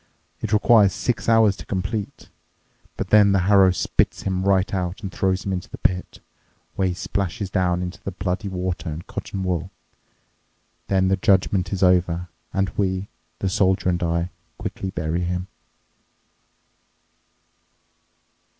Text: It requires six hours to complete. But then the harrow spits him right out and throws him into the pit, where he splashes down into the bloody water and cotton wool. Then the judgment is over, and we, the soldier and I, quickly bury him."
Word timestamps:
It 0.41 0.51
requires 0.51 0.93
six 0.93 1.29
hours 1.29 1.55
to 1.57 1.65
complete. 1.67 2.29
But 2.97 3.09
then 3.11 3.33
the 3.33 3.41
harrow 3.41 3.69
spits 3.69 4.23
him 4.23 4.41
right 4.43 4.73
out 4.73 5.03
and 5.03 5.11
throws 5.11 5.45
him 5.45 5.53
into 5.53 5.69
the 5.69 5.77
pit, 5.77 6.21
where 6.75 6.87
he 6.87 6.95
splashes 6.95 7.51
down 7.51 7.83
into 7.83 8.01
the 8.01 8.09
bloody 8.09 8.47
water 8.47 8.89
and 8.89 9.05
cotton 9.05 9.43
wool. 9.43 9.69
Then 10.87 11.09
the 11.09 11.17
judgment 11.17 11.71
is 11.71 11.83
over, 11.83 12.29
and 12.51 12.69
we, 12.77 13.09
the 13.37 13.47
soldier 13.47 13.89
and 13.89 14.01
I, 14.01 14.31
quickly 14.57 14.89
bury 14.89 15.21
him." 15.21 15.45